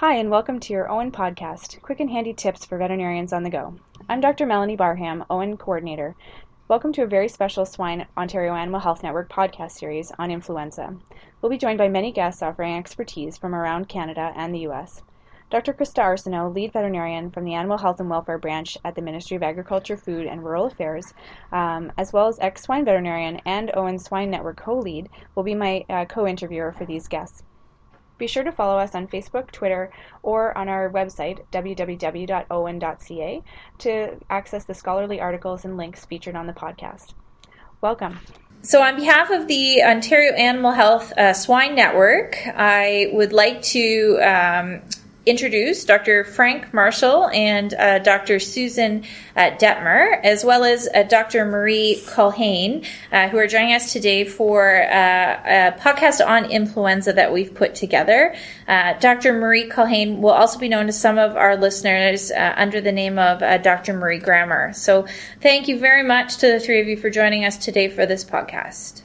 Hi, 0.00 0.14
and 0.14 0.30
welcome 0.30 0.60
to 0.60 0.72
your 0.72 0.88
OAHN 0.88 1.10
podcast, 1.10 1.82
quick 1.82 1.98
and 1.98 2.08
handy 2.08 2.32
tips 2.32 2.64
for 2.64 2.78
veterinarians 2.78 3.32
on 3.32 3.42
the 3.42 3.50
go. 3.50 3.74
I'm 4.08 4.20
Dr. 4.20 4.46
Melanie 4.46 4.76
Barham, 4.76 5.24
OAHN 5.28 5.56
coordinator. 5.56 6.14
Welcome 6.68 6.92
to 6.92 7.02
a 7.02 7.08
very 7.08 7.26
special 7.26 7.66
Swine 7.66 8.06
Ontario 8.16 8.54
Animal 8.54 8.78
Health 8.78 9.02
Network 9.02 9.28
podcast 9.28 9.72
series 9.72 10.12
on 10.16 10.30
influenza. 10.30 10.94
We'll 11.42 11.50
be 11.50 11.58
joined 11.58 11.78
by 11.78 11.88
many 11.88 12.12
guests 12.12 12.44
offering 12.44 12.76
expertise 12.76 13.36
from 13.36 13.56
around 13.56 13.88
Canada 13.88 14.32
and 14.36 14.54
the 14.54 14.60
U.S. 14.70 15.02
Dr. 15.50 15.72
Krista 15.72 16.04
Arsenault, 16.04 16.54
lead 16.54 16.72
veterinarian 16.72 17.32
from 17.32 17.44
the 17.44 17.54
Animal 17.54 17.78
Health 17.78 17.98
and 17.98 18.08
Welfare 18.08 18.38
Branch 18.38 18.78
at 18.84 18.94
the 18.94 19.02
Ministry 19.02 19.36
of 19.36 19.42
Agriculture, 19.42 19.96
Food 19.96 20.28
and 20.28 20.44
Rural 20.44 20.66
Affairs, 20.66 21.12
um, 21.50 21.90
as 21.98 22.12
well 22.12 22.28
as 22.28 22.38
ex 22.38 22.62
swine 22.62 22.84
veterinarian 22.84 23.40
and 23.44 23.72
OAHN 23.74 23.98
Swine 23.98 24.30
Network 24.30 24.58
co 24.58 24.78
lead, 24.78 25.08
will 25.34 25.42
be 25.42 25.56
my 25.56 25.84
uh, 25.90 26.04
co 26.04 26.24
interviewer 26.24 26.70
for 26.70 26.84
these 26.84 27.08
guests. 27.08 27.42
Be 28.18 28.26
sure 28.26 28.42
to 28.42 28.52
follow 28.52 28.78
us 28.78 28.94
on 28.94 29.06
Facebook, 29.06 29.50
Twitter, 29.52 29.90
or 30.22 30.56
on 30.58 30.68
our 30.68 30.90
website, 30.90 31.44
www.oahn.ca, 31.52 33.42
to 33.78 34.16
access 34.28 34.64
the 34.64 34.74
scholarly 34.74 35.20
articles 35.20 35.64
and 35.64 35.76
links 35.76 36.04
featured 36.04 36.34
on 36.34 36.46
the 36.46 36.52
podcast. 36.52 37.14
Welcome. 37.80 38.18
So, 38.62 38.82
on 38.82 38.96
behalf 38.96 39.30
of 39.30 39.46
the 39.46 39.84
Ontario 39.84 40.32
Animal 40.32 40.72
Health 40.72 41.12
uh, 41.16 41.32
Swine 41.32 41.76
Network, 41.76 42.36
I 42.44 43.08
would 43.12 43.32
like 43.32 43.62
to 43.62 44.18
um, 44.20 44.82
introduce 45.28 45.84
Dr. 45.84 46.24
Frank 46.24 46.72
Marshall 46.72 47.28
and 47.28 47.74
uh, 47.74 47.98
Dr. 47.98 48.38
Susan 48.38 49.04
uh, 49.36 49.50
Detmer, 49.50 50.20
as 50.24 50.44
well 50.44 50.64
as 50.64 50.88
uh, 50.94 51.02
Dr. 51.04 51.44
Marie 51.44 52.02
Culhane, 52.06 52.86
uh, 53.12 53.28
who 53.28 53.38
are 53.38 53.46
joining 53.46 53.74
us 53.74 53.92
today 53.92 54.24
for 54.24 54.82
uh, 54.82 54.90
a 54.90 55.78
podcast 55.78 56.26
on 56.26 56.50
influenza 56.50 57.12
that 57.12 57.32
we've 57.32 57.54
put 57.54 57.74
together. 57.74 58.34
Uh, 58.66 58.94
Dr. 58.98 59.32
Marie 59.32 59.68
Culhane 59.68 60.20
will 60.20 60.30
also 60.30 60.58
be 60.58 60.68
known 60.68 60.86
to 60.86 60.92
some 60.92 61.18
of 61.18 61.36
our 61.36 61.56
listeners 61.56 62.30
under 62.32 62.80
the 62.80 62.92
name 62.92 63.18
of 63.18 63.40
Dr. 63.62 63.94
Marie 63.94 64.20
Gramer. 64.20 64.74
So, 64.74 65.06
thank 65.40 65.68
you 65.68 65.78
very 65.78 66.02
much 66.02 66.38
to 66.38 66.46
the 66.46 66.60
three 66.60 66.80
of 66.80 66.88
you 66.88 66.96
for 66.96 67.10
joining 67.10 67.44
us 67.44 67.56
today 67.56 67.88
for 67.88 68.06
this 68.06 68.24
podcast. 68.24 69.02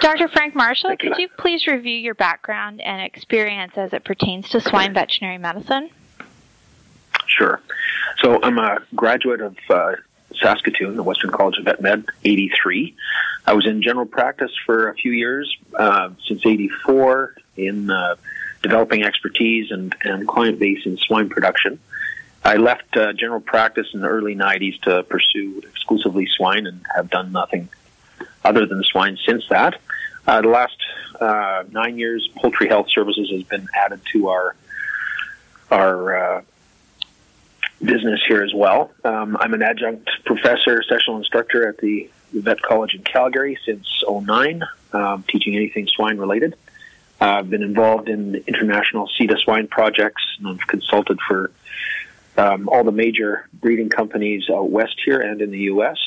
Dr. 0.00 0.28
Frank 0.28 0.54
Marshall, 0.54 0.96
could 0.96 1.16
you 1.18 1.28
please 1.28 1.66
review 1.66 1.96
your 1.96 2.14
background 2.14 2.80
and 2.80 3.02
experience 3.02 3.72
as 3.76 3.92
it 3.92 4.04
pertains 4.04 4.48
to 4.50 4.60
swine 4.60 4.94
veterinary 4.94 5.38
medicine? 5.38 5.90
Sure. 7.26 7.60
So 8.18 8.42
I'm 8.42 8.58
a 8.58 8.78
graduate 8.94 9.40
of 9.40 9.56
uh, 9.68 9.92
Saskatoon, 10.40 10.96
the 10.96 11.02
Western 11.02 11.30
College 11.30 11.58
of 11.58 11.64
Vet 11.64 11.80
Med, 11.80 12.06
83. 12.24 12.94
I 13.46 13.52
was 13.52 13.66
in 13.66 13.82
general 13.82 14.06
practice 14.06 14.52
for 14.66 14.88
a 14.88 14.94
few 14.94 15.12
years, 15.12 15.56
uh, 15.78 16.10
since 16.26 16.44
84, 16.44 17.34
in 17.56 17.90
uh, 17.90 18.16
developing 18.62 19.04
expertise 19.04 19.70
and, 19.70 19.94
and 20.02 20.26
client 20.26 20.58
base 20.58 20.84
in 20.86 20.96
swine 20.96 21.28
production. 21.28 21.78
I 22.42 22.56
left 22.56 22.96
uh, 22.96 23.12
general 23.12 23.40
practice 23.40 23.88
in 23.92 24.00
the 24.00 24.08
early 24.08 24.34
90s 24.34 24.80
to 24.82 25.02
pursue 25.04 25.62
exclusively 25.64 26.26
swine 26.26 26.66
and 26.66 26.84
have 26.94 27.10
done 27.10 27.32
nothing 27.32 27.68
other 28.44 28.66
than 28.66 28.82
swine 28.84 29.18
since 29.26 29.44
that. 29.48 29.80
Uh, 30.26 30.42
the 30.42 30.48
last 30.48 30.76
uh, 31.20 31.64
nine 31.70 31.98
years, 31.98 32.28
poultry 32.36 32.68
health 32.68 32.88
services 32.90 33.30
has 33.30 33.42
been 33.44 33.66
added 33.74 34.00
to 34.12 34.28
our 34.28 34.54
our 35.70 36.16
uh, 36.16 36.42
business 37.82 38.20
here 38.26 38.42
as 38.42 38.52
well. 38.52 38.90
Um, 39.04 39.36
I'm 39.38 39.54
an 39.54 39.62
adjunct 39.62 40.10
professor, 40.24 40.82
sessional 40.82 41.18
instructor 41.18 41.68
at 41.68 41.78
the 41.78 42.10
Vet 42.32 42.60
College 42.60 42.94
in 42.94 43.02
Calgary 43.02 43.58
since 43.64 43.86
09, 44.08 44.62
um, 44.92 45.24
teaching 45.28 45.56
anything 45.56 45.86
swine 45.86 46.18
related. 46.18 46.56
I've 47.20 47.50
been 47.50 47.62
involved 47.62 48.08
in 48.08 48.36
international 48.46 49.08
CIDA 49.18 49.38
swine 49.38 49.68
projects, 49.68 50.22
and 50.38 50.48
I've 50.48 50.66
consulted 50.66 51.18
for 51.26 51.50
um, 52.36 52.68
all 52.68 52.84
the 52.84 52.92
major 52.92 53.48
breeding 53.52 53.90
companies 53.90 54.48
out 54.48 54.70
west 54.70 54.96
here 55.04 55.20
and 55.20 55.40
in 55.42 55.50
the 55.50 55.58
U.S. 55.58 55.98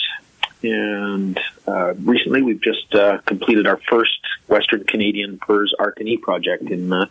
And 0.63 1.39
uh, 1.67 1.93
recently, 1.95 2.41
we've 2.41 2.61
just 2.61 2.95
uh, 2.95 3.19
completed 3.25 3.67
our 3.67 3.77
first 3.89 4.19
Western 4.47 4.85
Canadian 4.85 5.37
PRRS 5.37 5.69
Arc&E 5.77 6.17
project 6.17 6.63
in 6.63 6.91
uh, 6.91 7.07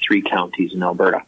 three 0.00 0.22
counties 0.22 0.74
in 0.74 0.82
Alberta. 0.82 1.22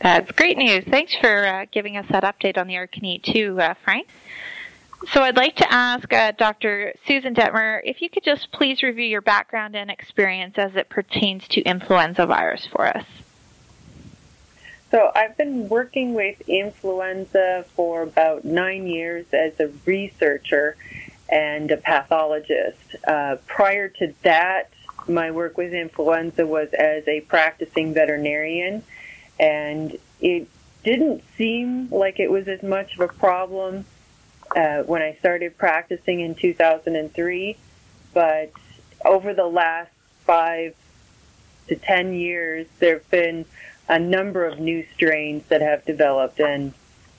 That's 0.00 0.30
great 0.32 0.56
news. 0.56 0.84
Thanks 0.84 1.14
for 1.14 1.46
uh, 1.46 1.66
giving 1.70 1.96
us 1.96 2.06
that 2.10 2.24
update 2.24 2.58
on 2.58 2.66
the 2.66 2.76
Arc&E 2.76 3.18
too, 3.18 3.60
uh, 3.60 3.74
Frank. 3.84 4.08
So 5.10 5.22
I'd 5.22 5.36
like 5.36 5.56
to 5.56 5.72
ask 5.72 6.12
uh, 6.12 6.32
Dr. 6.32 6.94
Susan 7.06 7.34
Detmer 7.34 7.80
if 7.84 8.00
you 8.00 8.08
could 8.08 8.22
just 8.22 8.52
please 8.52 8.82
review 8.84 9.04
your 9.04 9.20
background 9.20 9.74
and 9.74 9.90
experience 9.90 10.54
as 10.58 10.76
it 10.76 10.88
pertains 10.88 11.48
to 11.48 11.60
influenza 11.62 12.24
virus 12.26 12.66
for 12.66 12.86
us. 12.86 13.04
So 14.92 15.10
I've 15.16 15.38
been 15.38 15.70
working 15.70 16.12
with 16.12 16.42
influenza 16.46 17.64
for 17.74 18.02
about 18.02 18.44
nine 18.44 18.86
years 18.86 19.24
as 19.32 19.58
a 19.58 19.68
researcher 19.86 20.76
and 21.30 21.70
a 21.70 21.78
pathologist. 21.78 22.96
Uh, 23.08 23.36
prior 23.46 23.88
to 23.88 24.12
that, 24.22 24.70
my 25.08 25.30
work 25.30 25.56
with 25.56 25.72
influenza 25.72 26.46
was 26.46 26.74
as 26.74 27.08
a 27.08 27.22
practicing 27.22 27.94
veterinarian, 27.94 28.84
and 29.40 29.96
it 30.20 30.46
didn't 30.84 31.24
seem 31.38 31.88
like 31.88 32.20
it 32.20 32.30
was 32.30 32.46
as 32.46 32.62
much 32.62 32.92
of 32.92 33.00
a 33.00 33.08
problem 33.14 33.86
uh, 34.54 34.82
when 34.82 35.00
I 35.00 35.14
started 35.14 35.56
practicing 35.56 36.20
in 36.20 36.34
2003, 36.34 37.56
but 38.12 38.52
over 39.06 39.32
the 39.32 39.46
last 39.46 39.90
five 40.26 40.74
to 41.68 41.76
ten 41.76 42.12
years, 42.12 42.66
there 42.78 42.98
have 42.98 43.10
been 43.10 43.46
a 43.88 43.98
number 43.98 44.46
of 44.46 44.58
new 44.58 44.84
strains 44.94 45.44
that 45.48 45.60
have 45.60 45.84
developed, 45.84 46.40
and 46.40 46.72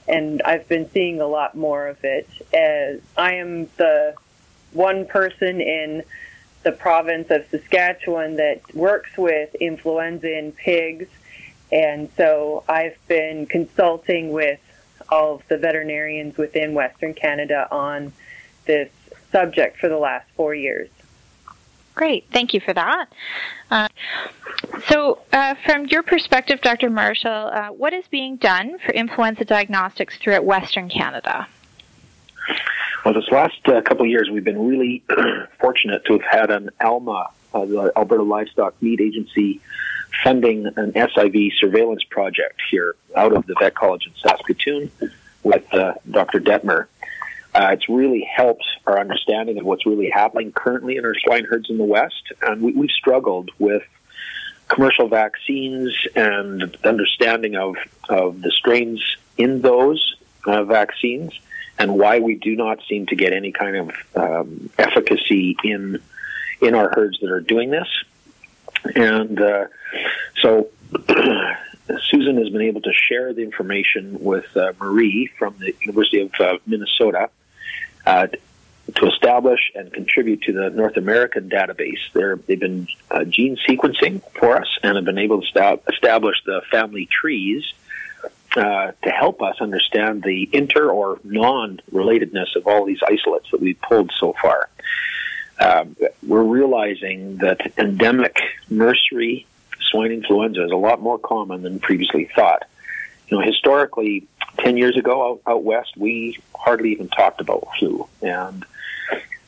and 0.06 0.42
I've 0.42 0.68
been 0.68 0.90
seeing 0.90 1.20
a 1.20 1.26
lot 1.26 1.56
more 1.56 1.86
of 1.88 2.04
it. 2.04 2.28
As 2.52 3.00
I 3.16 3.34
am 3.34 3.66
the 3.76 4.14
one 4.72 5.06
person 5.06 5.60
in 5.60 6.02
the 6.62 6.72
province 6.72 7.30
of 7.30 7.46
Saskatchewan 7.50 8.36
that 8.36 8.74
works 8.74 9.16
with 9.16 9.54
influenza 9.54 10.36
in 10.36 10.52
pigs, 10.52 11.08
and 11.70 12.08
so 12.16 12.64
I've 12.68 12.98
been 13.08 13.46
consulting 13.46 14.32
with 14.32 14.60
all 15.08 15.36
of 15.36 15.48
the 15.48 15.58
veterinarians 15.58 16.36
within 16.36 16.74
Western 16.74 17.14
Canada 17.14 17.68
on 17.70 18.12
this 18.66 18.90
subject 19.30 19.78
for 19.78 19.88
the 19.88 19.98
last 19.98 20.26
four 20.36 20.54
years. 20.54 20.88
Great, 21.94 22.24
thank 22.32 22.54
you 22.54 22.60
for 22.60 22.72
that. 22.72 23.06
Uh, 23.70 23.88
so, 24.88 25.18
uh, 25.32 25.54
from 25.64 25.86
your 25.86 26.02
perspective, 26.02 26.60
Dr. 26.60 26.90
Marshall, 26.90 27.30
uh, 27.30 27.68
what 27.68 27.92
is 27.92 28.06
being 28.08 28.36
done 28.36 28.78
for 28.84 28.92
influenza 28.92 29.44
diagnostics 29.44 30.16
throughout 30.18 30.44
Western 30.44 30.88
Canada? 30.88 31.46
Well, 33.04 33.14
this 33.14 33.28
last 33.30 33.58
uh, 33.66 33.82
couple 33.82 34.06
of 34.06 34.10
years, 34.10 34.30
we've 34.30 34.44
been 34.44 34.66
really 34.66 35.02
fortunate 35.60 36.04
to 36.06 36.14
have 36.14 36.22
had 36.22 36.50
an 36.50 36.70
ALMA, 36.80 37.30
uh, 37.52 37.64
the 37.66 37.92
Alberta 37.96 38.22
Livestock 38.22 38.74
Meat 38.80 39.00
Agency, 39.00 39.60
funding 40.22 40.66
an 40.76 40.92
SIV 40.92 41.52
surveillance 41.58 42.02
project 42.04 42.60
here 42.70 42.96
out 43.14 43.32
of 43.32 43.46
the 43.46 43.54
Vet 43.60 43.74
College 43.74 44.06
in 44.06 44.12
Saskatoon 44.16 44.90
with 45.42 45.72
uh, 45.74 45.94
Dr. 46.10 46.40
Detmer. 46.40 46.86
Uh, 47.54 47.68
it's 47.72 47.88
really 47.88 48.28
helped 48.34 48.64
our 48.86 48.98
understanding 48.98 49.58
of 49.58 49.64
what's 49.64 49.86
really 49.86 50.10
happening 50.10 50.50
currently 50.52 50.96
in 50.96 51.04
our 51.04 51.14
swine 51.14 51.44
herds 51.44 51.70
in 51.70 51.78
the 51.78 51.84
West. 51.84 52.32
And 52.42 52.62
we, 52.62 52.72
we've 52.72 52.90
struggled 52.90 53.50
with 53.58 53.84
commercial 54.74 55.06
vaccines 55.06 55.94
and 56.16 56.76
understanding 56.84 57.54
of, 57.54 57.76
of 58.08 58.42
the 58.42 58.50
strains 58.50 59.00
in 59.38 59.62
those 59.62 60.16
uh, 60.46 60.64
vaccines 60.64 61.32
and 61.78 61.96
why 61.96 62.18
we 62.18 62.34
do 62.34 62.56
not 62.56 62.80
seem 62.88 63.06
to 63.06 63.14
get 63.14 63.32
any 63.32 63.52
kind 63.52 63.76
of 63.76 63.90
um, 64.16 64.70
efficacy 64.78 65.56
in 65.62 66.00
in 66.60 66.74
our 66.74 66.90
herds 66.94 67.18
that 67.20 67.30
are 67.30 67.40
doing 67.40 67.70
this. 67.70 67.88
And 68.94 69.40
uh, 69.40 69.66
so 70.40 70.70
Susan 72.10 72.38
has 72.38 72.48
been 72.48 72.62
able 72.62 72.80
to 72.82 72.92
share 72.92 73.32
the 73.32 73.42
information 73.42 74.22
with 74.22 74.56
uh, 74.56 74.72
Marie 74.80 75.30
from 75.38 75.56
the 75.58 75.74
University 75.82 76.20
of 76.20 76.32
uh, 76.40 76.58
Minnesota 76.66 77.28
uh, 78.06 78.28
to 78.96 79.06
establish 79.06 79.72
and 79.74 79.92
contribute 79.92 80.42
to 80.42 80.52
the 80.52 80.70
North 80.70 80.96
American 80.96 81.48
database. 81.48 81.98
they 82.12 82.42
they've 82.46 82.60
been 82.60 82.86
uh, 83.10 83.24
gene 83.24 83.56
sequencing 83.68 84.22
for 84.38 84.56
us 84.56 84.78
and 84.82 84.96
have 84.96 85.04
been 85.04 85.18
able 85.18 85.42
to 85.42 85.80
establish 85.88 86.36
the 86.46 86.62
family 86.70 87.06
trees 87.06 87.64
uh, 88.56 88.92
to 89.02 89.10
help 89.10 89.42
us 89.42 89.56
understand 89.60 90.22
the 90.22 90.48
inter 90.52 90.88
or 90.88 91.18
non 91.24 91.80
relatedness 91.92 92.54
of 92.54 92.66
all 92.66 92.84
these 92.84 93.00
isolates 93.02 93.50
that 93.50 93.60
we've 93.60 93.80
pulled 93.80 94.12
so 94.18 94.34
far. 94.40 94.68
Um, 95.58 95.96
we're 96.26 96.42
realizing 96.42 97.38
that 97.38 97.72
endemic 97.78 98.40
nursery 98.70 99.46
swine 99.80 100.12
influenza 100.12 100.64
is 100.64 100.70
a 100.70 100.76
lot 100.76 101.00
more 101.00 101.18
common 101.18 101.62
than 101.62 101.80
previously 101.80 102.30
thought. 102.34 102.64
You 103.28 103.38
know, 103.38 103.44
historically, 103.44 104.26
10 104.58 104.76
years 104.76 104.96
ago 104.96 105.32
out, 105.32 105.40
out 105.46 105.64
west, 105.64 105.96
we 105.96 106.38
hardly 106.54 106.92
even 106.92 107.08
talked 107.08 107.40
about 107.40 107.66
flu. 107.78 108.08
And 108.22 108.64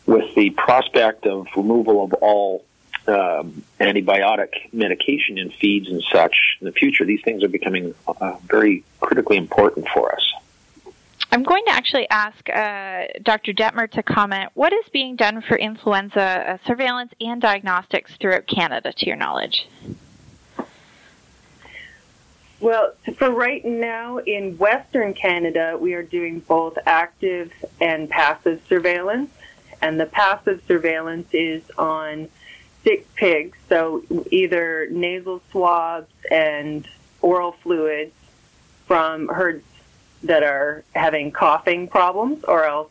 with 0.06 0.34
the 0.34 0.50
prospect 0.50 1.26
of 1.26 1.46
removal 1.56 2.04
of 2.04 2.14
all 2.14 2.64
um, 3.08 3.62
antibiotic 3.80 4.72
medication 4.72 5.38
in 5.38 5.50
feeds 5.50 5.88
and 5.88 6.02
such 6.12 6.34
in 6.60 6.64
the 6.64 6.72
future, 6.72 7.04
these 7.04 7.22
things 7.22 7.42
are 7.42 7.48
becoming 7.48 7.94
uh, 8.06 8.36
very 8.44 8.84
critically 9.00 9.36
important 9.36 9.86
for 9.88 10.12
us. 10.12 10.22
I'm 11.32 11.42
going 11.42 11.64
to 11.66 11.72
actually 11.72 12.08
ask 12.08 12.48
uh, 12.48 13.06
Dr. 13.22 13.52
Detmer 13.52 13.90
to 13.90 14.02
comment. 14.02 14.50
What 14.54 14.72
is 14.72 14.84
being 14.92 15.16
done 15.16 15.42
for 15.42 15.56
influenza 15.56 16.20
uh, 16.20 16.58
surveillance 16.66 17.12
and 17.20 17.42
diagnostics 17.42 18.12
throughout 18.20 18.46
Canada, 18.46 18.92
to 18.92 19.06
your 19.06 19.16
knowledge? 19.16 19.68
Well, 22.60 22.94
for 23.18 23.30
right 23.30 23.64
now 23.64 24.18
in 24.18 24.56
Western 24.56 25.12
Canada, 25.12 25.76
we 25.78 25.92
are 25.94 26.02
doing 26.02 26.40
both 26.40 26.78
active 26.86 27.52
and 27.80 28.08
passive 28.08 28.62
surveillance. 28.68 29.30
And 29.82 30.00
the 30.00 30.06
passive 30.06 30.62
surveillance 30.66 31.28
is 31.32 31.62
on 31.76 32.28
sick 32.84 33.12
pigs, 33.14 33.58
so 33.68 34.02
either 34.30 34.88
nasal 34.90 35.42
swabs 35.50 36.12
and 36.30 36.86
oral 37.20 37.52
fluids 37.52 38.14
from 38.86 39.28
herds 39.28 39.64
that 40.22 40.42
are 40.42 40.84
having 40.94 41.32
coughing 41.32 41.88
problems, 41.88 42.44
or 42.44 42.64
else 42.64 42.90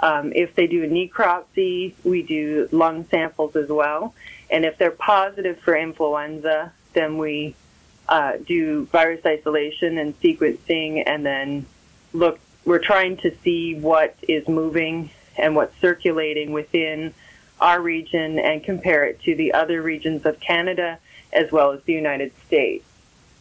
um, 0.00 0.32
if 0.34 0.54
they 0.54 0.66
do 0.66 0.84
a 0.84 0.88
necropsy, 0.88 1.94
we 2.04 2.22
do 2.22 2.68
lung 2.72 3.06
samples 3.10 3.56
as 3.56 3.68
well. 3.68 4.14
And 4.50 4.64
if 4.64 4.78
they're 4.78 4.90
positive 4.90 5.58
for 5.60 5.76
influenza, 5.76 6.72
then 6.92 7.18
we 7.18 7.54
uh, 8.08 8.38
do 8.44 8.86
virus 8.86 9.24
isolation 9.24 9.98
and 9.98 10.18
sequencing, 10.20 11.02
and 11.06 11.24
then 11.24 11.66
look. 12.12 12.38
We're 12.64 12.80
trying 12.80 13.16
to 13.18 13.34
see 13.42 13.76
what 13.76 14.14
is 14.28 14.46
moving 14.46 15.10
and 15.38 15.54
what's 15.54 15.78
circulating 15.80 16.52
within 16.52 17.14
our 17.60 17.80
region 17.80 18.38
and 18.38 18.62
compare 18.62 19.04
it 19.04 19.20
to 19.22 19.34
the 19.34 19.52
other 19.52 19.82
regions 19.82 20.24
of 20.24 20.38
Canada 20.40 20.98
as 21.32 21.50
well 21.50 21.72
as 21.72 21.82
the 21.82 21.92
United 21.92 22.32
States. 22.46 22.84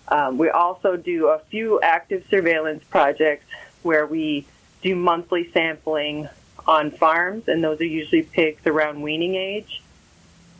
Um, 0.08 0.38
we 0.38 0.50
also 0.50 0.96
do 0.96 1.28
a 1.28 1.40
few 1.40 1.80
active 1.82 2.26
surveillance 2.30 2.84
projects 2.86 3.46
where 3.84 4.06
we 4.06 4.48
do 4.82 4.96
monthly 4.96 5.52
sampling 5.52 6.30
on 6.66 6.92
farms, 6.92 7.48
and 7.48 7.64
those 7.64 7.80
are 7.82 7.86
usually 7.86 8.24
pigs 8.24 8.66
around 8.66 9.02
weaning 9.02 9.36
age. 9.36 9.82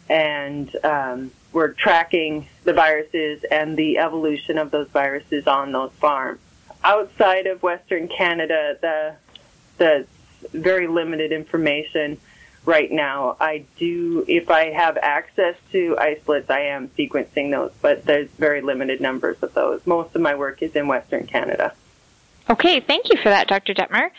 And 0.10 0.74
um, 0.86 1.32
we're 1.52 1.74
tracking 1.74 2.48
the 2.64 2.74
viruses 2.74 3.44
and 3.52 3.76
the 3.76 3.98
evolution 3.98 4.58
of 4.58 4.72
those 4.72 4.88
viruses 4.90 5.48
on 5.48 5.72
those 5.72 5.92
farms. 5.94 6.40
Outside 6.84 7.48
of 7.48 7.62
Western 7.64 8.08
Canada, 8.08 8.78
the 8.82 9.16
the 9.78 10.08
very 10.54 10.88
limited 10.88 11.32
information 11.32 12.20
right 12.66 12.92
now. 12.92 13.38
I 13.40 13.66
do, 13.78 14.26
if 14.28 14.50
I 14.50 14.72
have 14.72 14.98
access 14.98 15.56
to 15.72 15.98
isolates, 16.00 16.50
I 16.50 16.62
am 16.62 16.90
sequencing 16.90 17.52
those, 17.52 17.72
but 17.82 18.06
there's 18.06 18.30
very 18.32 18.62
limited 18.62 19.02
numbers 19.02 19.38
of 19.42 19.54
those. 19.54 19.86
Most 19.88 20.16
of 20.16 20.22
my 20.22 20.36
work 20.36 20.62
is 20.62 20.76
in 20.76 20.88
Western 20.88 21.26
Canada. 21.26 21.74
Okay, 22.50 22.80
thank 22.80 23.10
you 23.10 23.18
for 23.18 23.30
that, 23.30 23.48
Dr. 23.48 23.74
Detmer. 23.74 24.10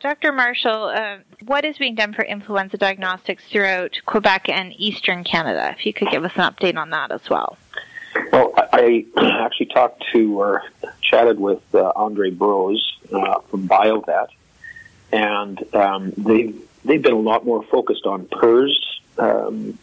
Dr. 0.00 0.30
Marshall, 0.30 0.84
uh, 0.84 1.18
what 1.46 1.64
is 1.64 1.78
being 1.78 1.96
done 1.96 2.12
for 2.12 2.24
influenza 2.24 2.76
diagnostics 2.76 3.42
throughout 3.50 3.98
Quebec 4.06 4.48
and 4.48 4.72
Eastern 4.76 5.24
Canada? 5.24 5.74
If 5.76 5.84
you 5.84 5.92
could 5.92 6.08
give 6.10 6.24
us 6.24 6.32
an 6.36 6.42
update 6.42 6.76
on 6.76 6.90
that 6.90 7.10
as 7.10 7.28
well. 7.28 7.56
Well, 8.30 8.52
I 8.56 9.06
actually 9.16 9.66
talked 9.66 10.04
to 10.12 10.40
or 10.40 10.62
chatted 11.00 11.40
with 11.40 11.62
uh, 11.74 11.92
Andre 11.96 12.30
Broes 12.30 12.96
uh, 13.12 13.40
from 13.50 13.68
BioVet, 13.68 14.28
and 15.12 15.74
um, 15.74 16.12
they've 16.16 16.60
they've 16.84 17.02
been 17.02 17.12
a 17.12 17.20
lot 17.20 17.44
more 17.44 17.62
focused 17.64 18.06
on 18.06 18.26
PRRS 18.26 18.72
um, 19.18 19.78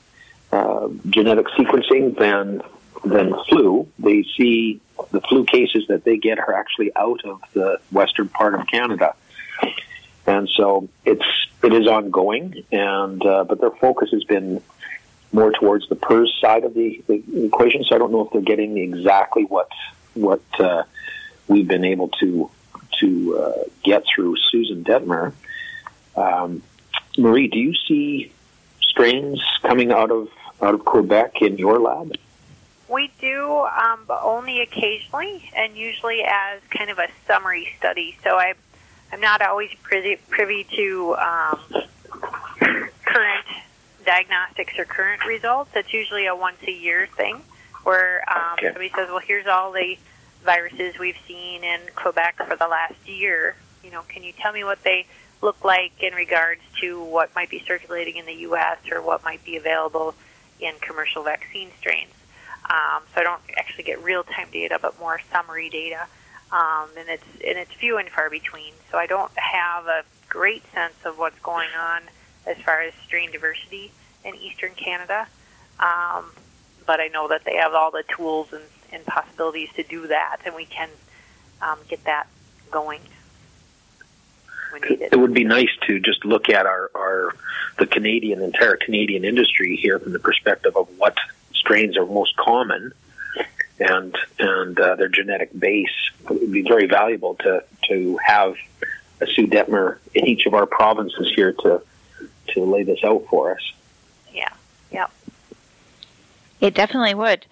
uh, 0.52 0.90
genetic 1.08 1.48
sequencing 1.50 2.18
than 2.18 2.62
than 3.06 3.34
flu. 3.48 3.88
They 4.00 4.24
see 4.36 4.81
the 5.12 5.22
flu 5.22 5.46
cases 5.46 5.86
that 5.88 6.04
they 6.04 6.18
get 6.18 6.40
are 6.40 6.54
actually 6.54 6.94
out 6.96 7.24
of 7.24 7.42
the 7.54 7.80
western 7.92 8.28
part 8.28 8.56
of 8.56 8.68
Canada, 8.68 9.16
and 10.26 10.50
so 10.50 10.90
it's 11.06 11.26
it 11.64 11.74
is 11.74 11.88
ongoing. 11.88 12.64
And 12.72 13.24
uh, 13.26 13.44
but 13.44 13.62
their 13.62 13.72
focus 13.72 14.10
has 14.12 14.24
been 14.24 14.62
more 15.31 15.52
towards 15.52 15.88
the 15.90 15.96
PRRS 15.96 16.40
side 16.42 16.64
of 16.64 16.74
the, 16.74 17.04
the 17.08 17.46
equation. 17.46 17.84
So 17.84 17.96
I 17.96 18.00
don't 18.00 18.12
know 18.12 18.26
if 18.26 18.34
they're 18.34 18.42
getting 18.42 18.78
exactly 18.78 19.44
what 19.44 19.70
what 20.16 20.42
uh, 20.60 20.84
we've 21.48 21.68
been 21.68 21.86
able 21.86 22.10
to 22.20 22.50
to 23.00 23.38
uh, 23.38 23.63
get 23.84 24.04
through 24.13 24.36
Susan 24.51 24.84
Detmer. 24.84 25.34
Um, 26.16 26.62
Marie, 27.18 27.48
do 27.48 27.60
you 27.60 27.74
see 27.88 28.31
strains 28.81 29.42
coming 29.62 29.92
out 29.92 30.12
of 30.12 30.30
out 30.62 30.74
of 30.74 30.84
Quebec 30.86 31.42
in 31.42 31.57
your 31.57 31.80
lab? 31.80 32.16
We 32.90 33.12
do, 33.22 33.60
um, 33.60 34.04
but 34.07 34.19
only 34.24 34.62
occasionally, 34.62 35.50
and 35.56 35.78
usually 35.78 36.24
as 36.24 36.60
kind 36.69 36.90
of 36.90 36.98
a 36.98 37.07
summary 37.28 37.69
study. 37.78 38.18
So 38.24 38.31
I, 38.31 38.56
I'm 39.12 39.22
not 39.22 39.42
always 39.44 39.69
privy, 39.84 40.18
privy 40.30 40.66
to 40.75 41.16
um, 41.16 41.60
current 43.06 43.45
diagnostics 44.06 44.74
or 44.80 44.86
current 44.86 45.24
results. 45.25 45.69
It's 45.75 45.94
usually 45.94 46.25
a 46.25 46.36
once 46.36 46.57
a 46.68 46.72
year 46.72 47.07
thing, 47.16 47.44
where 47.84 48.24
um, 48.28 48.54
okay. 48.54 48.68
somebody 48.68 48.90
says, 48.90 49.07
"Well, 49.10 49.19
here's 49.19 49.45
all 49.45 49.72
the 49.72 49.98
viruses 50.44 50.98
we've 50.98 51.18
seen 51.28 51.64
in 51.64 51.82
Quebec 51.96 52.38
for 52.48 52.56
the 52.56 52.68
last 52.68 53.08
year. 53.08 53.56
You 53.84 53.92
know, 53.92 54.02
can 54.08 54.24
you 54.24 54.34
tell 54.34 54.52
me 54.52 54.64
what 54.64 54.84
they 54.84 55.06
look 55.42 55.64
like 55.64 55.92
in 56.02 56.14
regards 56.14 56.62
to 56.82 57.02
what 57.02 57.34
might 57.36 57.50
be 57.50 57.64
circulating 57.66 58.18
in 58.18 58.26
the 58.26 58.34
U.S. 58.34 58.78
or 58.92 59.02
what 59.02 59.24
might 59.24 59.44
be 59.46 59.56
available 59.56 60.14
in 60.60 60.74
commercial 60.82 61.24
vaccine 61.24 61.70
strains. 61.80 62.12
Um, 62.70 63.04
so 63.14 63.22
I 63.22 63.24
don't 63.24 63.42
actually 63.58 63.86
get 63.86 64.04
real-time 64.04 64.50
data, 64.52 64.78
but 64.82 65.00
more 65.00 65.20
summary 65.32 65.70
data, 65.70 66.06
um, 66.52 66.90
and 66.98 67.10
it's 67.10 67.24
and 67.46 67.58
it's 67.58 67.72
few 67.72 67.98
and 67.98 68.10
far 68.10 68.30
between. 68.30 68.74
So 68.92 68.98
I 68.98 69.08
don't 69.08 69.32
have 69.38 69.88
a 69.88 70.04
great 70.28 70.64
sense 70.74 70.94
of 71.06 71.18
what's 71.18 71.40
going 71.40 71.70
on 71.80 72.02
as 72.46 72.58
far 72.58 72.82
as 72.82 72.94
strain 73.06 73.32
diversity 73.32 73.92
in 74.24 74.36
Eastern 74.36 74.72
Canada. 74.76 75.28
Um, 75.80 76.26
but 76.86 77.00
I 77.00 77.08
know 77.08 77.28
that 77.30 77.44
they 77.46 77.56
have 77.56 77.74
all 77.74 77.92
the 77.92 78.04
tools 78.16 78.50
and, 78.52 78.64
and 78.92 79.06
possibilities 79.06 79.70
to 79.76 79.84
do 79.84 80.08
that, 80.08 80.38
and 80.46 80.56
we 80.56 80.66
can 80.66 80.90
um, 81.62 81.80
get 81.90 82.04
that 82.06 82.28
going 82.72 83.02
it 84.74 85.20
would 85.20 85.34
be 85.34 85.44
nice 85.44 85.70
to 85.88 86.00
just 86.00 86.24
look 86.26 86.50
at 86.50 86.66
our, 86.66 86.92
our 86.96 87.34
the 87.78 87.88
Canadian 87.88 88.42
entire 88.42 88.76
Canadian 88.76 89.26
industry 89.26 89.76
here 89.76 90.00
from 90.00 90.14
the 90.14 90.20
perspective 90.20 90.76
of 90.76 90.88
what 90.98 91.18
strains 91.54 91.98
are 91.98 92.06
most 92.06 92.36
common 92.36 92.94
and 93.80 94.16
and 94.38 94.80
uh, 94.80 94.96
their 94.96 95.08
genetic 95.08 95.58
base. 95.58 96.12
It 96.30 96.42
would 96.42 96.52
be 96.52 96.62
very 96.62 96.88
valuable 96.88 97.36
to 97.36 97.64
to 97.88 98.19
have 98.24 98.56
a 99.22 99.28
Sue 99.28 99.48
Detmer 99.48 99.98
in 100.14 100.28
each 100.28 100.46
of 100.46 100.54
our 100.54 100.66
provinces 100.66 101.31
here 101.36 101.54
to 101.54 101.81
to 102.50 102.64
lay 102.64 102.84
this 102.84 103.04
out 103.04 103.26
for 103.30 103.54
us. 103.54 103.72
Yeah. 104.34 104.52
Yep. 104.92 105.12
It 106.62 106.74
definitely 106.74 107.14
would. 107.14 107.46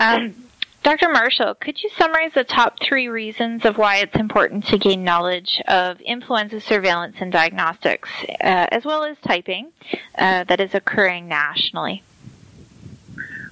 Um, 0.00 0.47
Dr. 0.88 1.10
Marshall, 1.10 1.54
could 1.54 1.82
you 1.82 1.90
summarize 1.98 2.32
the 2.32 2.44
top 2.44 2.78
three 2.82 3.08
reasons 3.08 3.66
of 3.66 3.76
why 3.76 3.96
it's 3.96 4.16
important 4.16 4.64
to 4.68 4.78
gain 4.78 5.04
knowledge 5.04 5.60
of 5.68 6.00
influenza 6.00 6.62
surveillance 6.62 7.16
and 7.20 7.30
diagnostics, 7.30 8.08
uh, 8.26 8.68
as 8.72 8.86
well 8.86 9.04
as 9.04 9.18
typing, 9.18 9.70
uh, 10.16 10.44
that 10.44 10.60
is 10.60 10.74
occurring 10.74 11.28
nationally? 11.28 12.02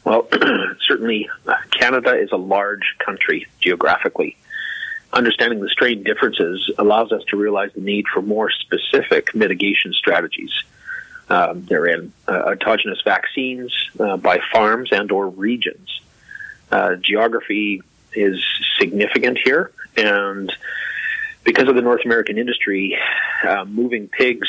Well, 0.03 0.27
certainly 0.81 1.29
uh, 1.47 1.57
Canada 1.73 2.19
is 2.19 2.33
a 2.33 2.39
large 2.39 2.97
country 3.05 3.47
geographically. 3.61 4.39
Understanding 5.13 5.61
the 5.61 5.69
strain 5.69 6.05
differences 6.05 6.71
allows 6.79 7.13
us 7.13 7.23
to 7.29 7.37
realize 7.37 7.71
the 7.75 7.83
need 7.83 8.07
for 8.09 8.23
more 8.23 8.51
specific 8.51 9.35
mitigation 9.35 9.93
strategies. 9.93 10.63
Um, 11.29 11.67
they're 11.67 11.85
in 11.85 12.15
uh, 12.27 12.55
autogenous 12.55 13.05
vaccines 13.05 13.75
uh, 14.01 14.17
by 14.17 14.41
farms 14.55 14.89
and 14.91 15.13
or 15.13 15.29
regions 15.29 16.01
uh, 16.71 16.97
geography 16.97 17.83
is 18.15 18.43
significant 18.79 19.39
here, 19.43 19.73
and 19.97 20.53
because 21.45 21.69
of 21.69 21.75
the 21.75 21.83
North 21.83 22.05
American 22.05 22.39
industry, 22.39 22.99
uh, 23.47 23.65
moving 23.65 24.09
pigs 24.09 24.49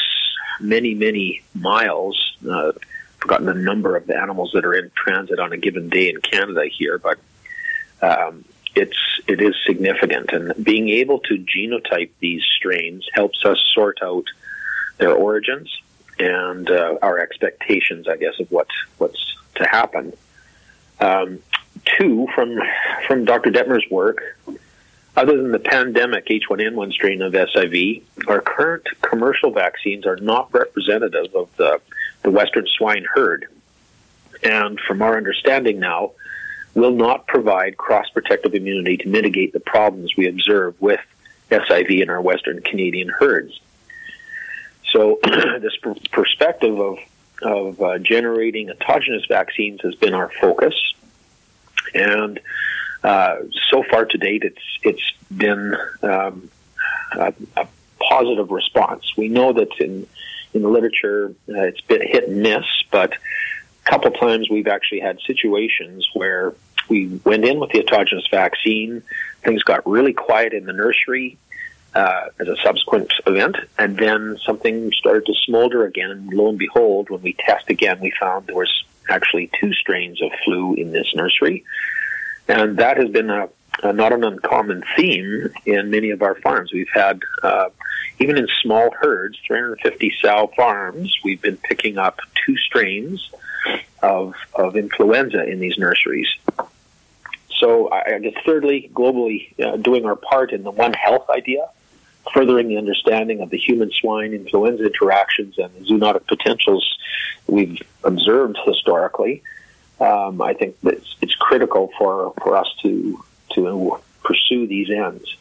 many, 0.59 0.93
many 0.93 1.43
miles. 1.53 2.37
Uh, 2.49 2.71
forgotten 3.19 3.45
the 3.45 3.53
number 3.53 3.95
of 3.95 4.07
the 4.07 4.15
animals 4.15 4.51
that 4.53 4.63
are 4.63 4.73
in 4.73 4.91
transit 4.95 5.39
on 5.39 5.51
a 5.51 5.57
given 5.57 5.89
day 5.89 6.09
in 6.09 6.21
Canada 6.21 6.65
here, 6.65 6.97
but 6.97 7.17
um, 8.01 8.45
it's 8.75 8.97
it 9.27 9.41
is 9.41 9.55
significant, 9.65 10.31
and 10.31 10.63
being 10.63 10.89
able 10.89 11.19
to 11.19 11.37
genotype 11.37 12.11
these 12.19 12.43
strains 12.55 13.07
helps 13.11 13.43
us 13.43 13.57
sort 13.73 13.97
out 14.01 14.25
their 14.97 15.13
origins 15.13 15.75
and 16.19 16.69
uh, 16.69 16.95
our 17.01 17.19
expectations, 17.19 18.07
I 18.07 18.17
guess, 18.17 18.39
of 18.39 18.51
what 18.51 18.67
what's 18.97 19.35
to 19.55 19.65
happen. 19.65 20.13
Um, 20.99 21.39
two 21.97 22.27
from 22.35 22.59
from 23.07 23.25
Dr. 23.25 23.51
Detmer's 23.51 23.89
work. 23.89 24.21
Other 25.15 25.35
than 25.35 25.51
the 25.51 25.59
pandemic 25.59 26.27
H1N1 26.27 26.91
strain 26.93 27.23
of 27.23 27.33
SIV, 27.33 28.03
our 28.27 28.39
current 28.39 28.87
commercial 29.01 29.49
vaccines 29.49 30.05
are 30.05 30.17
not 30.17 30.53
representative 30.53 31.33
of 31.33 31.49
the, 31.57 31.81
the 32.21 32.29
Western 32.29 32.67
swine 32.67 33.03
herd. 33.11 33.47
and 34.43 34.79
from 34.79 35.01
our 35.01 35.17
understanding 35.17 35.79
now, 35.79 36.11
will 36.75 36.91
not 36.91 37.25
provide 37.25 37.75
cross 37.77 38.07
protective 38.11 38.53
immunity 38.53 38.97
to 38.97 39.09
mitigate 39.09 39.53
the 39.53 39.59
problems 39.59 40.15
we 40.15 40.27
observe 40.27 40.79
with 40.79 41.01
SIV 41.49 42.03
in 42.03 42.09
our 42.11 42.21
Western 42.21 42.61
Canadian 42.61 43.09
herds. 43.09 43.59
So, 44.91 45.19
this 45.23 45.75
pr- 45.81 45.93
perspective 46.11 46.79
of, 46.79 46.99
of 47.41 47.81
uh, 47.81 47.97
generating 47.97 48.69
autogenous 48.69 49.27
vaccines 49.27 49.81
has 49.81 49.95
been 49.95 50.13
our 50.13 50.29
focus. 50.39 50.75
And 51.93 52.39
uh, 53.03 53.37
so 53.69 53.83
far 53.89 54.05
to 54.05 54.17
date, 54.17 54.43
it's, 54.43 54.61
it's 54.83 55.13
been 55.35 55.75
um, 56.01 56.49
a, 57.13 57.33
a, 57.55 57.67
positive 57.99 58.51
response. 58.51 59.17
We 59.17 59.27
know 59.27 59.53
that 59.53 59.69
in, 59.79 60.07
in 60.53 60.61
the 60.61 60.69
literature, 60.69 61.33
uh, 61.49 61.63
it's 61.63 61.81
been 61.81 62.01
hit 62.01 62.29
and 62.29 62.41
miss, 62.41 62.63
but 62.91 63.13
a 63.13 63.89
couple 63.89 64.11
times 64.11 64.49
we've 64.49 64.67
actually 64.67 64.99
had 64.99 65.19
situations 65.25 66.07
where 66.13 66.53
we 66.89 67.19
went 67.25 67.43
in 67.43 67.59
with 67.59 67.71
the 67.71 67.79
autogenous 67.79 68.29
vaccine, 68.29 69.01
things 69.43 69.63
got 69.63 69.85
really 69.87 70.13
quiet 70.13 70.53
in 70.53 70.65
the 70.65 70.73
nursery, 70.73 71.37
uh, 71.95 72.29
as 72.39 72.47
a 72.47 72.55
subsequent 72.63 73.11
event, 73.25 73.57
and 73.79 73.97
then 73.97 74.37
something 74.45 74.91
started 74.91 75.25
to 75.25 75.33
smolder 75.45 75.85
again. 75.85 76.11
And 76.11 76.33
lo 76.33 76.49
and 76.49 76.57
behold, 76.57 77.09
when 77.09 77.21
we 77.21 77.33
test 77.33 77.69
again, 77.69 77.99
we 77.99 78.13
found 78.19 78.47
there 78.47 78.55
was 78.55 78.83
actually 79.09 79.49
two 79.59 79.73
strains 79.73 80.21
of 80.21 80.31
flu 80.43 80.73
in 80.75 80.91
this 80.91 81.13
nursery, 81.15 81.63
and 82.47 82.77
that 82.77 82.97
has 82.97 83.09
been 83.09 83.29
a, 83.29 83.49
a 83.83 83.93
not 83.93 84.13
an 84.13 84.23
uncommon 84.23 84.83
theme 84.95 85.49
in 85.65 85.89
many 85.89 86.11
of 86.11 86.21
our 86.21 86.35
farms. 86.35 86.71
We've 86.73 86.89
had 86.93 87.21
uh, 87.43 87.69
even 88.19 88.37
in 88.37 88.47
small 88.61 88.91
herds, 88.99 89.37
350 89.45 90.13
sow 90.21 90.51
farms, 90.55 91.15
we've 91.23 91.41
been 91.41 91.57
picking 91.57 91.97
up 91.97 92.19
two 92.45 92.57
strains 92.57 93.29
of 94.01 94.35
of 94.53 94.75
influenza 94.75 95.43
in 95.43 95.59
these 95.59 95.77
nurseries. 95.77 96.27
So 97.59 97.91
I 97.91 98.19
guess 98.19 98.35
thirdly, 98.45 98.89
globally, 98.93 99.59
uh, 99.59 99.77
doing 99.77 100.05
our 100.05 100.15
part 100.15 100.51
in 100.51 100.63
the 100.63 100.71
One 100.71 100.93
Health 100.93 101.27
idea, 101.29 101.67
furthering 102.33 102.67
the 102.67 102.77
understanding 102.77 103.41
of 103.41 103.49
the 103.49 103.57
human 103.57 103.91
swine 103.91 104.33
influenza 104.33 104.85
interactions 104.85 105.57
and 105.57 105.73
the 105.75 105.79
zoonotic 105.81 106.25
potentials 106.27 106.97
we've 107.47 107.81
observed 108.03 108.57
historically, 108.65 109.41
um, 109.99 110.41
I 110.41 110.53
think 110.53 110.75
it's, 110.83 111.15
it's, 111.21 111.35
critical 111.35 111.91
for, 111.97 112.33
for 112.43 112.55
us 112.57 112.67
to 112.83 113.23
to 113.53 113.99
pursue 114.23 114.67
these 114.67 114.89
ends. 114.89 115.37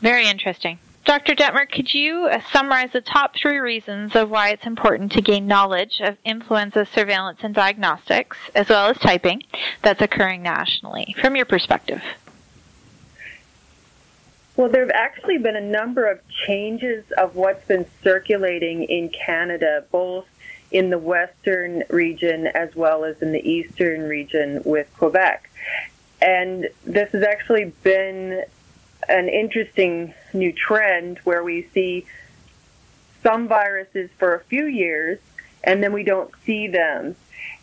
Very 0.00 0.26
interesting. 0.26 0.78
Dr. 1.04 1.34
Detmer, 1.34 1.70
could 1.70 1.94
you 1.94 2.26
uh, 2.26 2.40
summarize 2.52 2.90
the 2.92 3.00
top 3.00 3.34
three 3.34 3.56
reasons 3.58 4.14
of 4.14 4.28
why 4.28 4.50
it's 4.50 4.66
important 4.66 5.12
to 5.12 5.22
gain 5.22 5.46
knowledge 5.46 6.00
of 6.02 6.18
influenza 6.24 6.84
surveillance 6.84 7.38
and 7.42 7.54
diagnostics, 7.54 8.36
as 8.54 8.68
well 8.68 8.90
as 8.90 8.98
typing, 8.98 9.42
that's 9.80 10.02
occurring 10.02 10.42
nationally, 10.42 11.14
from 11.18 11.34
your 11.34 11.46
perspective? 11.46 12.02
Well, 14.58 14.68
there 14.68 14.80
have 14.80 14.90
actually 14.90 15.38
been 15.38 15.54
a 15.54 15.60
number 15.60 16.04
of 16.10 16.18
changes 16.26 17.04
of 17.12 17.36
what's 17.36 17.64
been 17.68 17.86
circulating 18.02 18.82
in 18.82 19.08
Canada, 19.08 19.84
both 19.92 20.26
in 20.72 20.90
the 20.90 20.98
western 20.98 21.84
region 21.90 22.48
as 22.48 22.74
well 22.74 23.04
as 23.04 23.22
in 23.22 23.30
the 23.30 23.48
eastern 23.48 24.08
region 24.08 24.60
with 24.64 24.88
Quebec. 24.96 25.48
And 26.20 26.70
this 26.84 27.08
has 27.12 27.22
actually 27.22 27.72
been 27.84 28.42
an 29.08 29.28
interesting 29.28 30.12
new 30.34 30.52
trend 30.52 31.18
where 31.18 31.44
we 31.44 31.68
see 31.72 32.06
some 33.22 33.46
viruses 33.46 34.10
for 34.18 34.34
a 34.34 34.40
few 34.40 34.66
years 34.66 35.20
and 35.62 35.84
then 35.84 35.92
we 35.92 36.02
don't 36.02 36.32
see 36.44 36.66
them. 36.66 37.14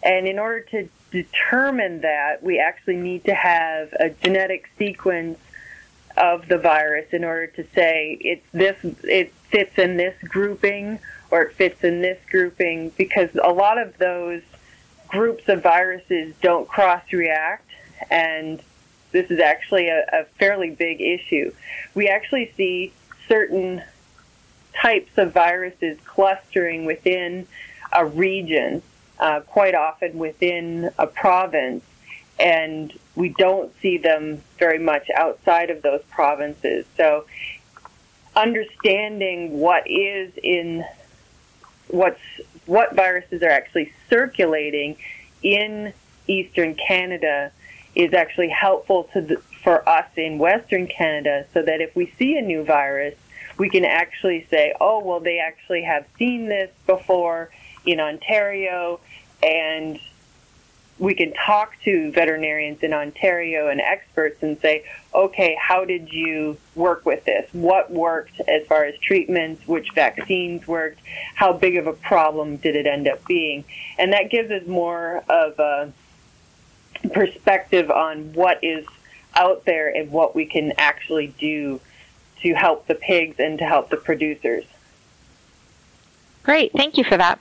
And 0.01 0.29
in 0.29 0.39
order 0.39 0.61
to 0.71 0.87
determine 1.11 2.01
that, 2.01 2.41
we 2.41 2.57
actually 2.57 2.95
need 2.95 3.25
to 3.25 3.35
have 3.35 3.91
a 3.99 4.11
genetic 4.11 4.69
sequence 4.77 5.39
of 6.17 6.47
the 6.47 6.57
virus 6.57 7.07
in 7.11 7.23
order 7.23 7.47
to 7.47 7.65
say 7.73 8.17
it's 8.21 8.45
this 8.51 8.77
it 9.03 9.33
fits 9.49 9.77
in 9.77 9.97
this 9.97 10.15
grouping 10.29 10.99
or 11.31 11.43
it 11.43 11.53
fits 11.53 11.83
in 11.83 12.01
this 12.01 12.19
grouping 12.29 12.89
because 12.97 13.29
a 13.43 13.51
lot 13.51 13.77
of 13.77 13.97
those 13.97 14.41
groups 15.07 15.47
of 15.49 15.61
viruses 15.61 16.33
don't 16.41 16.67
cross 16.67 17.03
react 17.11 17.69
and 18.09 18.61
this 19.11 19.31
is 19.31 19.39
actually 19.39 19.87
a, 19.87 20.05
a 20.11 20.25
fairly 20.37 20.71
big 20.71 20.99
issue. 20.99 21.51
We 21.93 22.09
actually 22.09 22.51
see 22.57 22.91
certain 23.29 23.81
types 24.81 25.17
of 25.17 25.33
viruses 25.33 25.97
clustering 26.05 26.85
within 26.85 27.47
a 27.93 28.05
region, 28.05 28.81
uh, 29.17 29.39
quite 29.41 29.73
often 29.73 30.17
within 30.17 30.91
a 30.99 31.07
province, 31.07 31.85
and 32.39 32.91
we 33.15 33.29
don't 33.29 33.71
see 33.81 33.97
them 33.97 34.41
very 34.59 34.79
much 34.79 35.09
outside 35.15 35.69
of 35.69 35.81
those 35.81 36.01
provinces. 36.09 36.85
So 36.97 37.25
understanding 38.35 39.59
what 39.59 39.89
is 39.89 40.31
in 40.43 40.83
what's 41.87 42.19
what 42.65 42.95
viruses 42.95 43.41
are 43.41 43.49
actually 43.49 43.93
circulating 44.09 44.97
in 45.41 45.93
eastern 46.27 46.75
Canada 46.75 47.51
is 47.93 48.13
actually 48.13 48.49
helpful 48.49 49.05
to 49.13 49.21
the, 49.21 49.37
for 49.63 49.87
us 49.87 50.07
in 50.17 50.37
western 50.37 50.87
Canada 50.87 51.45
so 51.53 51.61
that 51.61 51.79
if 51.79 51.95
we 51.95 52.11
see 52.17 52.35
a 52.37 52.41
new 52.41 52.63
virus 52.63 53.15
we 53.57 53.69
can 53.69 53.85
actually 53.85 54.45
say 54.49 54.73
oh 54.81 54.99
well 54.99 55.19
they 55.19 55.39
actually 55.39 55.83
have 55.83 56.05
seen 56.17 56.47
this 56.47 56.71
before 56.85 57.49
in 57.85 57.99
Ontario 57.99 58.99
and 59.41 59.99
we 60.97 61.13
can 61.13 61.33
talk 61.33 61.73
to 61.83 62.11
veterinarians 62.11 62.81
in 62.81 62.93
Ontario 62.93 63.67
and 63.67 63.81
experts 63.81 64.41
and 64.41 64.59
say, 64.61 64.85
okay, 65.13 65.57
how 65.59 65.83
did 65.83 66.11
you 66.11 66.57
work 66.73 67.05
with 67.05 67.25
this? 67.25 67.49
What 67.51 67.91
worked 67.91 68.39
as 68.47 68.65
far 68.67 68.85
as 68.85 68.97
treatments? 68.99 69.67
Which 69.67 69.91
vaccines 69.91 70.65
worked? 70.67 70.99
How 71.33 71.51
big 71.51 71.75
of 71.75 71.87
a 71.87 71.93
problem 71.93 72.57
did 72.57 72.77
it 72.77 72.87
end 72.87 73.07
up 73.07 73.25
being? 73.25 73.65
And 73.97 74.13
that 74.13 74.29
gives 74.29 74.51
us 74.51 74.65
more 74.67 75.23
of 75.27 75.59
a 75.59 75.91
perspective 77.13 77.91
on 77.91 78.31
what 78.33 78.63
is 78.63 78.85
out 79.35 79.65
there 79.65 79.89
and 79.89 80.11
what 80.11 80.33
we 80.33 80.45
can 80.45 80.71
actually 80.77 81.27
do 81.27 81.81
to 82.41 82.53
help 82.53 82.87
the 82.87 82.95
pigs 82.95 83.37
and 83.37 83.59
to 83.59 83.65
help 83.65 83.89
the 83.89 83.97
producers. 83.97 84.63
Great, 86.43 86.71
thank 86.71 86.97
you 86.97 87.03
for 87.03 87.17
that. 87.17 87.39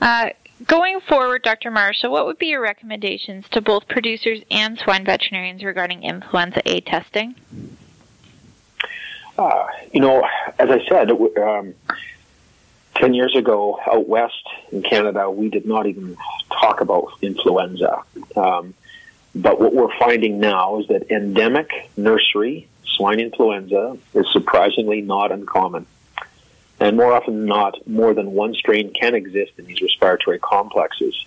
Uh, 0.00 0.30
Going 0.66 1.00
forward, 1.00 1.42
Dr. 1.42 1.70
Marshall, 1.70 2.10
what 2.10 2.26
would 2.26 2.38
be 2.38 2.46
your 2.46 2.60
recommendations 2.60 3.48
to 3.50 3.60
both 3.60 3.86
producers 3.86 4.40
and 4.50 4.76
swine 4.78 5.04
veterinarians 5.04 5.62
regarding 5.62 6.02
influenza 6.02 6.60
A 6.66 6.80
testing? 6.80 7.36
Uh, 9.38 9.66
you 9.92 10.00
know, 10.00 10.26
as 10.58 10.68
I 10.68 10.84
said, 10.88 11.10
um, 11.10 11.74
10 12.96 13.14
years 13.14 13.36
ago 13.36 13.78
out 13.86 14.08
west 14.08 14.48
in 14.72 14.82
Canada, 14.82 15.30
we 15.30 15.48
did 15.48 15.64
not 15.64 15.86
even 15.86 16.16
talk 16.50 16.80
about 16.80 17.12
influenza. 17.22 18.02
Um, 18.34 18.74
but 19.36 19.60
what 19.60 19.72
we're 19.72 19.96
finding 19.96 20.40
now 20.40 20.80
is 20.80 20.88
that 20.88 21.08
endemic 21.12 21.70
nursery 21.96 22.66
swine 22.84 23.20
influenza 23.20 23.96
is 24.14 24.26
surprisingly 24.32 25.02
not 25.02 25.30
uncommon. 25.30 25.86
And 26.80 26.96
more 26.96 27.12
often 27.12 27.38
than 27.38 27.46
not, 27.46 27.86
more 27.86 28.14
than 28.14 28.32
one 28.32 28.54
strain 28.54 28.92
can 28.92 29.14
exist 29.14 29.52
in 29.58 29.66
these 29.66 29.82
respiratory 29.82 30.38
complexes. 30.38 31.24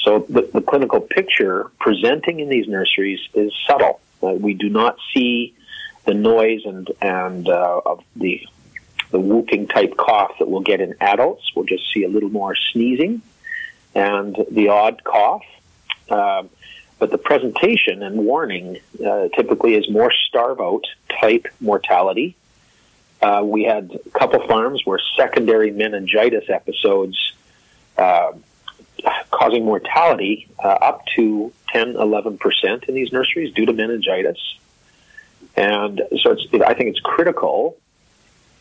So 0.00 0.26
the, 0.28 0.42
the 0.52 0.60
clinical 0.60 1.00
picture 1.00 1.70
presenting 1.78 2.40
in 2.40 2.48
these 2.48 2.66
nurseries 2.66 3.20
is 3.34 3.52
subtle. 3.66 4.00
Uh, 4.22 4.32
we 4.32 4.54
do 4.54 4.68
not 4.68 4.96
see 5.14 5.54
the 6.04 6.14
noise 6.14 6.62
and 6.64 6.90
and 7.00 7.48
uh, 7.48 7.80
of 7.86 8.02
the 8.16 8.46
the 9.12 9.20
whooping 9.20 9.68
type 9.68 9.96
cough 9.96 10.32
that 10.38 10.48
we'll 10.48 10.62
get 10.62 10.80
in 10.80 10.96
adults. 11.00 11.52
We'll 11.54 11.66
just 11.66 11.92
see 11.92 12.02
a 12.02 12.08
little 12.08 12.30
more 12.30 12.56
sneezing 12.72 13.22
and 13.94 14.36
the 14.50 14.68
odd 14.68 15.04
cough. 15.04 15.44
Uh, 16.08 16.44
but 16.98 17.10
the 17.10 17.18
presentation 17.18 18.02
and 18.02 18.24
warning 18.24 18.78
uh, 19.04 19.28
typically 19.36 19.74
is 19.74 19.88
more 19.90 20.12
starve 20.28 20.60
out 20.60 20.84
type 21.20 21.46
mortality 21.60 22.36
uh, 23.22 23.42
we 23.44 23.62
had 23.62 23.98
a 24.04 24.18
couple 24.18 24.44
farms 24.46 24.82
where 24.84 24.98
secondary 25.16 25.70
meningitis 25.70 26.50
episodes 26.50 27.16
uh, 27.96 28.32
causing 29.30 29.64
mortality 29.64 30.48
uh, 30.62 30.66
up 30.68 31.06
to 31.16 31.52
10, 31.68 31.94
11% 31.94 32.88
in 32.88 32.94
these 32.94 33.12
nurseries 33.12 33.54
due 33.54 33.66
to 33.66 33.72
meningitis. 33.72 34.38
And 35.56 36.02
so 36.20 36.32
it's, 36.32 36.46
I 36.64 36.74
think 36.74 36.90
it's 36.90 37.00
critical 37.00 37.76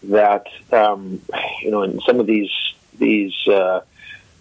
that, 0.03 0.47
um, 0.71 1.21
you 1.61 1.71
know, 1.71 1.83
in 1.83 1.99
some 2.01 2.19
of 2.19 2.27
these, 2.27 2.51
these 2.97 3.33
uh, 3.47 3.81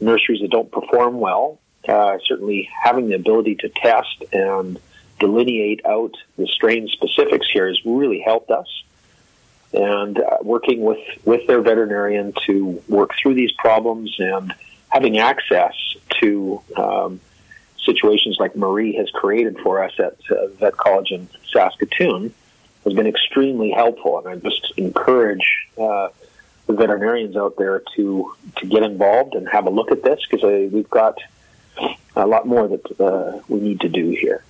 nurseries 0.01 0.43
that 0.43 0.51
don't 0.51 0.71
perform 0.71 1.19
well, 1.19 1.59
uh, 1.89 2.19
certainly 2.27 2.69
having 2.83 3.09
the 3.09 3.15
ability 3.15 3.55
to 3.57 3.69
test 3.71 4.23
and 4.33 4.79
delineate 5.19 5.85
out 5.87 6.15
the 6.37 6.47
strain 6.47 6.89
specifics 6.89 7.47
here 7.51 7.69
has 7.69 7.79
really 7.85 8.21
helped 8.21 8.51
us 8.51 8.67
and 9.73 10.19
uh, 10.19 10.39
working 10.43 10.83
with, 10.83 10.99
with 11.25 11.47
their 11.47 11.61
veterinarian 11.61 12.33
to 12.47 12.83
work 12.89 13.13
through 13.21 13.35
these 13.35 13.53
problems 13.53 14.15
and 14.19 14.53
having 14.89 15.19
access 15.19 15.75
to 16.21 16.61
um, 16.77 17.21
situations 17.85 18.37
like 18.39 18.57
Marie 18.57 18.95
has 18.97 19.09
created 19.11 19.59
for 19.61 19.83
us 19.83 19.93
at 19.99 20.17
uh, 20.31 20.49
Vet 20.59 20.77
College 20.77 21.13
in 21.13 21.29
Saskatoon 21.53 22.35
has 22.85 22.95
been 22.95 23.07
extremely 23.07 23.71
helpful. 23.71 24.19
And 24.19 24.29
I 24.29 24.37
just 24.37 24.73
encourage 24.77 25.69
uh, 25.79 26.09
the 26.67 26.73
veterinarians 26.73 27.37
out 27.37 27.57
there 27.57 27.83
to 27.97 28.35
to 28.59 28.67
get 28.67 28.83
involved 28.83 29.35
and 29.35 29.49
have 29.49 29.67
a 29.67 29.71
look 29.71 29.91
at 29.91 30.03
this 30.03 30.21
because 30.29 30.45
uh, 30.45 30.69
we've 30.73 30.91
got 30.91 31.19
a 32.17 32.27
lot 32.27 32.47
more 32.47 32.69
that 32.69 33.01
uh, 33.01 33.41
we 33.49 33.61
need 33.61 33.81
to 33.81 33.89
do 33.89 34.11
here. 34.11 34.45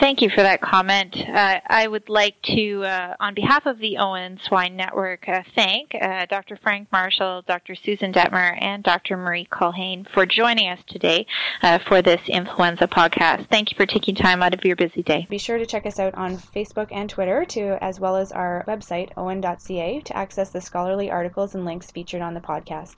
Thank 0.00 0.22
you 0.22 0.30
for 0.30 0.42
that 0.42 0.60
comment. 0.60 1.16
Uh, 1.16 1.58
I 1.66 1.88
would 1.88 2.08
like 2.08 2.40
to, 2.42 2.84
uh, 2.84 3.16
on 3.18 3.34
behalf 3.34 3.66
of 3.66 3.78
the 3.78 3.96
OAHN 3.98 4.38
Swine 4.46 4.76
Network, 4.76 5.28
uh, 5.28 5.42
thank 5.56 5.92
uh, 6.00 6.26
Dr. 6.26 6.56
Frank 6.62 6.86
Marshall, 6.92 7.42
Dr. 7.48 7.74
Susan 7.74 8.12
Detmer, 8.12 8.56
and 8.62 8.84
Dr. 8.84 9.16
Marie 9.16 9.48
Culhane 9.50 10.08
for 10.14 10.24
joining 10.24 10.68
us 10.68 10.78
today 10.86 11.26
uh, 11.62 11.80
for 11.88 12.00
this 12.00 12.20
influenza 12.28 12.86
podcast. 12.86 13.48
Thank 13.50 13.72
you 13.72 13.76
for 13.76 13.86
taking 13.86 14.14
time 14.14 14.40
out 14.40 14.54
of 14.54 14.64
your 14.64 14.76
busy 14.76 15.02
day. 15.02 15.26
Be 15.28 15.38
sure 15.38 15.58
to 15.58 15.66
check 15.66 15.84
us 15.84 15.98
out 15.98 16.14
on 16.14 16.36
Facebook 16.36 16.88
and 16.92 17.10
Twitter, 17.10 17.44
to, 17.46 17.82
as 17.82 17.98
well 17.98 18.16
as 18.16 18.30
our 18.30 18.64
website, 18.68 19.10
oahn.ca, 19.16 20.00
to 20.00 20.16
access 20.16 20.50
the 20.50 20.60
scholarly 20.60 21.10
articles 21.10 21.56
and 21.56 21.64
links 21.64 21.90
featured 21.90 22.22
on 22.22 22.34
the 22.34 22.40
podcast. 22.40 22.94